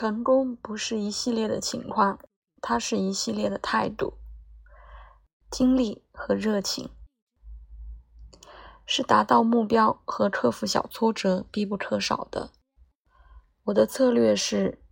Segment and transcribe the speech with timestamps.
[0.00, 2.18] 成功不是一系列的情况，
[2.62, 4.14] 它是一系列的态度、
[5.50, 6.88] 精力和热情，
[8.86, 12.50] 是达到目标和克服小挫折必不可少的。
[13.64, 14.82] 我的策略是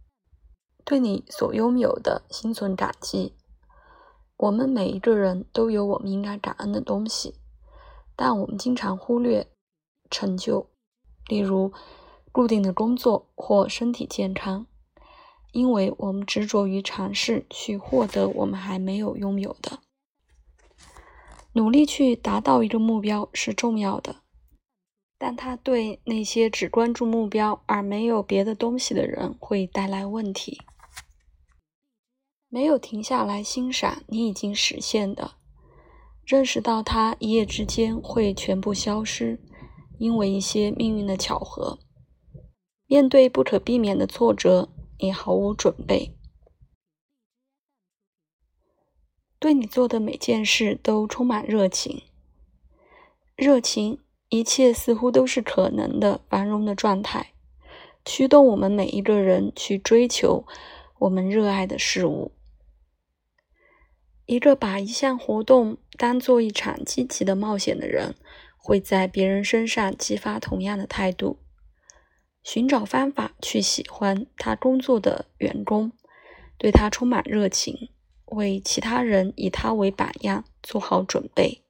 [0.85, 3.35] 对你所拥有的心存感激。
[4.37, 7.41] 我们每一个人都有我们应该感恩的东西，
[8.15, 9.51] 但我们经常忽略
[10.11, 10.69] 成就，
[11.29, 11.73] 例如
[12.31, 14.67] 固定的工作或身体健康，
[15.53, 19.81] 因为我们执着于尝试去获得我们还没有拥有的。
[21.55, 24.17] 努力去达到一个目标是重要的，
[25.19, 30.61] 但它对那些只关注目标而没有别的东西的人会带来问题。
[32.49, 35.33] 没有停下来欣赏你已经实现的，
[36.25, 39.41] 认识到它一夜之间会全部消失，
[39.99, 41.79] 因为一些命运的巧合。
[42.87, 46.15] 面对不可避免的挫折，你毫无准备。
[49.39, 52.03] 对你做的每件事都充满热情，
[53.37, 57.33] 热情，一切似乎都是可能的繁荣的状态，
[58.05, 60.45] 驱动我们每一个人去追求
[60.99, 62.33] 我们热爱的事物。
[64.27, 68.17] 一个把一项活动当做一场积极的冒险的人，
[68.59, 71.39] 会在别人身上激发同样的态度。
[72.43, 75.93] 寻找方法去喜欢他工作的员工，
[76.57, 77.91] 对他充满热情，
[78.27, 81.63] 为其他人以他为榜样做好准备。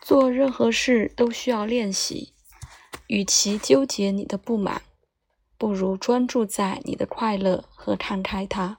[0.00, 2.32] 做任何事都需要练习，
[3.08, 4.82] 与其纠结你的不满，
[5.58, 8.78] 不如专注在你的快乐和看开它。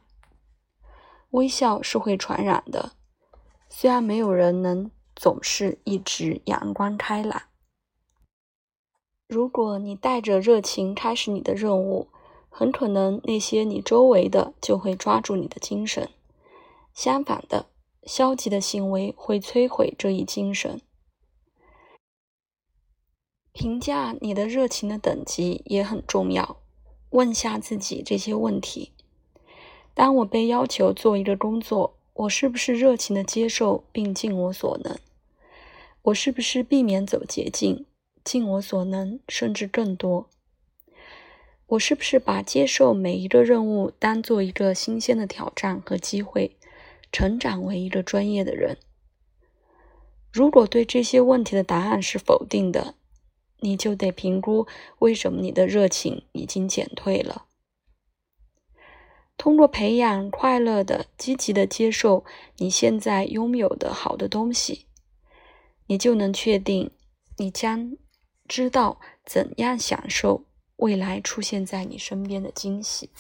[1.32, 2.94] 微笑是会传染的，
[3.70, 7.44] 虽然没有人能总是一直阳光开朗。
[9.30, 12.08] 如果你带着热情开始你的任务，
[12.50, 16.10] 很可能那些你周围的就会抓住你的精神。
[16.96, 17.68] 相反的，
[18.08, 20.82] 消极的行为会摧毁这一精神。
[23.54, 26.58] 评价你的热情的等级也很重要。
[27.12, 28.94] 问下自己这些问题。
[29.94, 34.98] 当我被要求做一个工作，我是不是热情的接受并尽我所能？
[36.02, 37.86] 我是不是避免走捷径，
[38.24, 40.30] 尽我所能，甚至更多？
[41.68, 46.58] 我是不是把接受每一个任务当做一个新鲜的挑战和机会，
[47.12, 48.78] 成长为一个专业的人？
[50.32, 52.96] 如果对这些问题的答案是否定的，
[53.60, 54.68] 你就得评估
[55.00, 57.46] 为什么你的热情已经减退了。
[59.38, 62.26] 通过培养快乐的、积极的接受
[62.58, 64.86] 你现在拥有的好的东西，
[65.88, 66.92] 你就能确定
[67.38, 67.96] 你将
[68.50, 70.44] 知道怎样享受
[70.78, 73.12] 未来出现在你身边的惊喜。